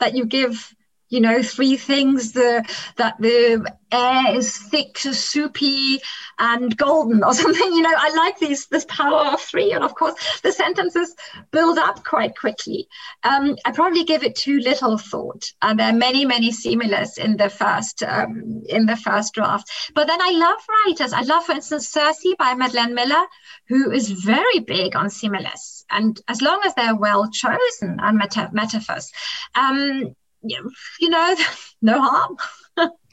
[0.00, 0.74] that you give
[1.12, 2.64] you know, three things the
[2.96, 6.00] that the air is thick, soupy,
[6.38, 7.72] and golden, or something.
[7.74, 11.14] You know, I like these this power of three, and of course the sentences
[11.50, 12.88] build up quite quickly.
[13.22, 17.36] Um, I probably give it too little thought, and there are many many similes in
[17.36, 19.70] the first um, in the first draft.
[19.94, 21.12] But then I love writers.
[21.12, 23.24] I love, for instance, Circe by Madeline Miller,
[23.68, 28.50] who is very big on similes, and as long as they're well chosen and meta-
[28.54, 29.12] metaphors.
[29.54, 31.36] Um, you know,
[31.82, 32.36] no harm.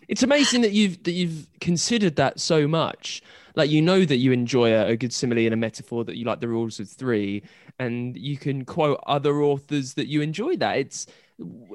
[0.08, 3.22] it's amazing that you've that you've considered that so much.
[3.56, 6.26] Like you know that you enjoy a, a good simile and a metaphor that you
[6.26, 7.44] like the rules of three,
[7.78, 10.78] and you can quote other authors that you enjoy that.
[10.78, 11.08] It's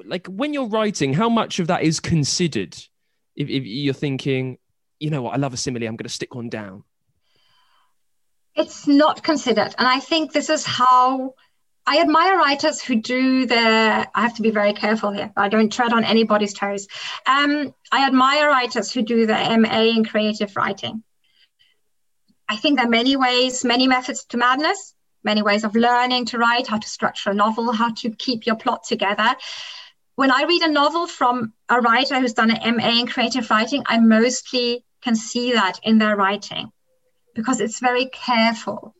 [0.05, 2.75] like when you're writing, how much of that is considered?
[3.35, 4.57] If, if you're thinking,
[4.99, 6.83] you know what, I love a simile, I'm going to stick one down.
[8.55, 11.33] It's not considered, and I think this is how
[11.87, 15.71] I admire writers who do their, I have to be very careful here, I don't
[15.71, 16.87] tread on anybody's toes.
[17.27, 21.03] Um, I admire writers who do their MA in creative writing.
[22.49, 26.37] I think there are many ways, many methods to madness, many ways of learning to
[26.37, 29.35] write, how to structure a novel, how to keep your plot together.
[30.15, 33.83] When I read a novel from a writer who's done an MA in creative writing,
[33.85, 36.71] I mostly can see that in their writing
[37.35, 38.95] because it's very careful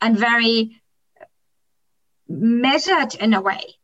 [0.00, 0.82] and very
[2.28, 3.76] measured in a way.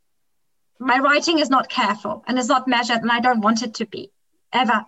[0.79, 3.87] My writing is not careful and is not measured, and I don't want it to
[3.87, 4.11] be
[4.53, 4.85] ever.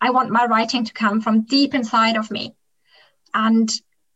[0.00, 2.54] I want my writing to come from deep inside of me.
[3.34, 3.70] And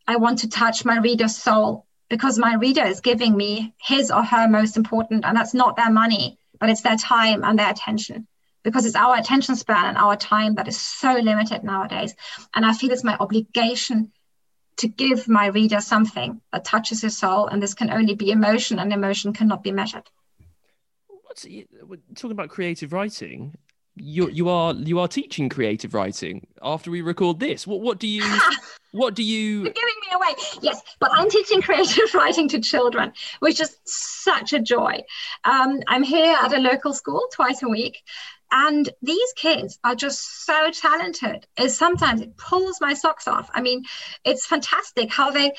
[0.07, 4.23] I want to touch my reader's soul because my reader is giving me his or
[4.23, 8.27] her most important, and that's not their money, but it's their time and their attention
[8.67, 12.17] because it's our attention span and our time that is so limited nowadays.
[12.53, 14.11] And I feel it's my obligation
[14.77, 18.79] to give my reader something that touches his soul, and this can only be emotion,
[18.79, 20.11] and emotion cannot be measured.
[21.23, 21.43] What's
[22.15, 23.57] talking about creative writing?
[23.99, 27.67] You you are you are teaching creative writing after we record this.
[27.67, 28.23] What what do you
[28.93, 29.63] what do you?
[29.63, 30.35] You're giving me away.
[30.61, 35.01] Yes, but I'm teaching creative writing to children, which is such a joy.
[35.45, 38.03] Um, I'm here at a local school twice a week,
[38.53, 41.47] and these kids are just so talented.
[41.59, 43.49] Is sometimes it pulls my socks off.
[43.55, 43.85] I mean,
[44.25, 45.53] it's fantastic how they.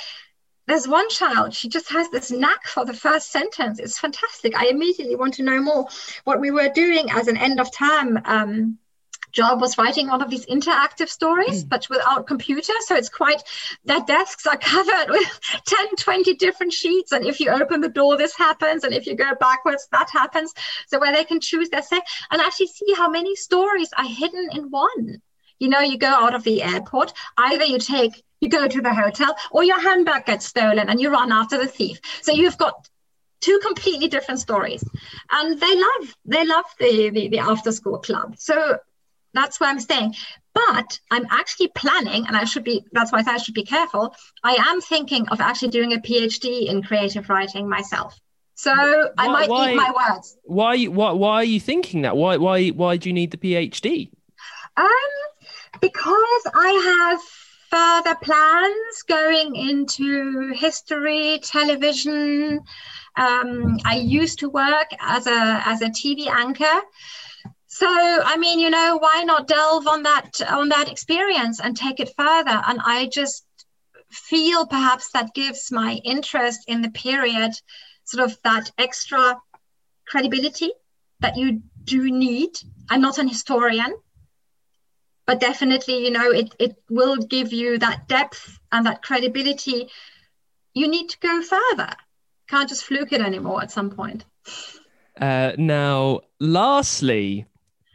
[0.67, 3.79] There's one child, she just has this knack for the first sentence.
[3.79, 4.55] It's fantastic.
[4.55, 5.87] I immediately want to know more.
[6.25, 8.77] What we were doing as an end of term um,
[9.31, 11.69] job was writing all of these interactive stories, mm.
[11.69, 12.73] but without computer.
[12.81, 13.41] So it's quite,
[13.85, 17.11] their desks are covered with 10, 20 different sheets.
[17.11, 18.83] And if you open the door, this happens.
[18.83, 20.53] And if you go backwards, that happens.
[20.87, 22.01] So where they can choose their say
[22.31, 25.21] and actually see how many stories are hidden in one.
[25.59, 28.93] You know, you go out of the airport, either you take, you go to the
[28.93, 31.99] hotel, or your handbag gets stolen and you run after the thief.
[32.21, 32.87] So you've got
[33.39, 34.83] two completely different stories
[35.31, 38.79] and they love they love the, the, the after school club so
[39.37, 40.15] that's where I'm staying.
[40.53, 44.15] But I'm actually planning, and I should be, that's why I I should be careful.
[44.43, 48.19] I am thinking of actually doing a PhD in creative writing myself.
[48.55, 50.35] So why, I might why, eat my words.
[50.45, 52.17] Why, why, why are you thinking that?
[52.17, 54.09] Why, why, why do you need the PhD?
[54.75, 54.87] Um,
[55.79, 57.21] because I have
[57.69, 62.61] further plans going into history, television.
[63.15, 66.81] Um, I used to work as a as a TV anchor,
[67.67, 71.99] so i mean you know why not delve on that on that experience and take
[71.99, 72.61] it further?
[72.67, 73.45] And i just
[74.09, 77.51] feel perhaps that gives my interest in the period
[78.05, 79.37] sort of that extra
[80.07, 80.71] credibility
[81.19, 82.51] that you do need.
[82.89, 83.93] I'm not an historian
[85.27, 89.89] but definitely you know it, it will give you that depth and that credibility
[90.73, 91.89] you need to go further
[92.49, 94.25] can't just fluke it anymore at some point
[95.21, 97.45] uh, now lastly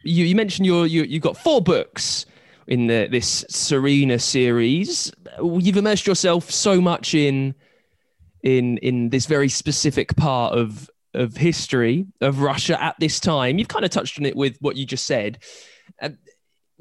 [0.05, 2.27] you, you mentioned you're, you you've got four books
[2.67, 5.13] in the, this Tsarina series.
[5.41, 7.55] You've immersed yourself so much in
[8.43, 13.59] in in this very specific part of of history of Russia at this time.
[13.59, 15.39] You've kind of touched on it with what you just said.
[16.01, 16.11] Uh,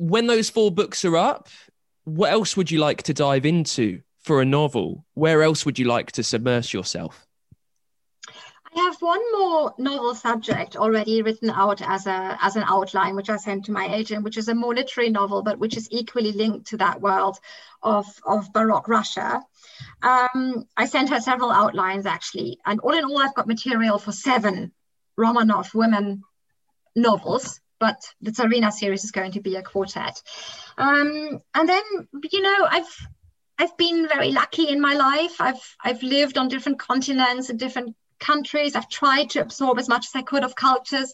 [0.02, 1.48] when those four books are up,
[2.06, 5.06] what else would you like to dive into for a novel?
[5.14, 7.28] Where else would you like to submerge yourself?
[8.28, 13.30] I have one more novel subject already written out as a as an outline, which
[13.30, 16.32] I sent to my agent, which is a more literary novel, but which is equally
[16.32, 17.38] linked to that world
[17.84, 19.44] of, of Baroque Russia.
[20.02, 24.12] Um, I sent her several outlines actually, and all in all, I've got material for
[24.12, 24.72] seven
[25.20, 26.24] Romanov women
[26.96, 27.61] novels.
[27.82, 30.22] But the Tsarina series is going to be a quartet.
[30.78, 31.84] Um, and then,
[32.32, 33.08] you know, I've
[33.58, 35.42] I've been very lucky in my life.
[35.42, 38.76] I've I've lived on different continents and different countries.
[38.76, 41.12] I've tried to absorb as much as I could of cultures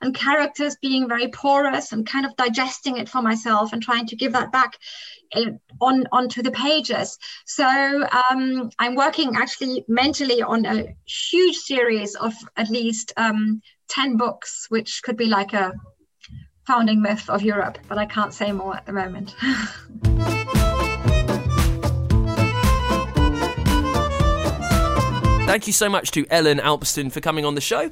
[0.00, 4.16] and characters being very porous and kind of digesting it for myself and trying to
[4.16, 4.78] give that back
[5.34, 7.18] in, on onto the pages.
[7.46, 7.66] So
[8.30, 14.66] um, I'm working actually mentally on a huge series of at least um, 10 books,
[14.68, 15.72] which could be like a
[16.66, 19.34] founding myth of Europe, but I can't say more at the moment.
[25.46, 27.90] Thank you so much to Ellen Alpsten for coming on the show.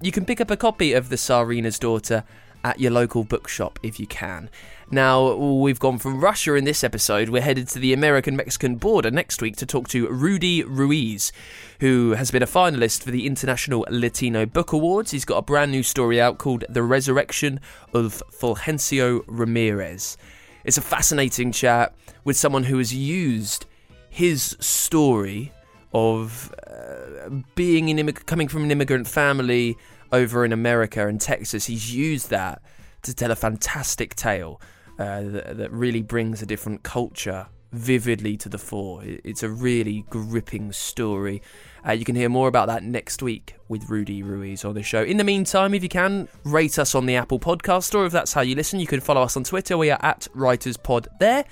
[0.00, 2.24] You can pick up a copy of The Tsarina's Daughter
[2.64, 4.48] at your local bookshop if you can.
[4.90, 7.30] Now, we've gone from Russia in this episode.
[7.30, 11.32] We're headed to the American Mexican border next week to talk to Rudy Ruiz,
[11.80, 15.12] who has been a finalist for the International Latino Book Awards.
[15.12, 17.58] He's got a brand new story out called The Resurrection
[17.94, 20.18] of Fulgencio Ramirez.
[20.64, 21.94] It's a fascinating chat
[22.24, 23.64] with someone who has used
[24.10, 25.52] his story
[25.94, 29.76] of uh, being an immig- coming from an immigrant family
[30.12, 31.66] over in America and Texas.
[31.66, 32.62] He's used that
[33.02, 34.60] to tell a fantastic tale
[34.98, 39.02] uh, that, that, really brings a different culture vividly to the fore.
[39.02, 41.42] It's a really gripping story.
[41.86, 45.02] Uh, you can hear more about that next week with Rudy Ruiz on the show.
[45.02, 48.04] In the meantime, if you can, rate us on the Apple Podcast Store.
[48.06, 49.78] If that's how you listen, you can follow us on Twitter.
[49.78, 51.44] We are at WritersPod there.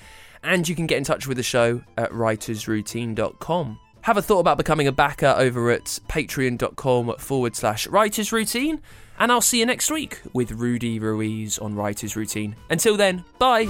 [0.43, 3.79] And you can get in touch with the show at writersroutine.com.
[4.03, 8.81] Have a thought about becoming a backer over at patreon.com forward slash writers routine.
[9.19, 12.55] And I'll see you next week with Rudy Ruiz on Writers Routine.
[12.71, 13.67] Until then, bye.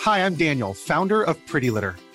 [0.00, 1.94] Hi, I'm Daniel, founder of Pretty Litter.